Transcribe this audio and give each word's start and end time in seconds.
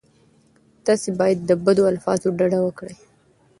تاسې 0.85 1.09
باید 1.19 1.39
له 1.49 1.55
بدو 1.65 1.83
الفاظو 1.91 2.27
ډډه 2.37 2.59
وکړئ. 2.63 2.93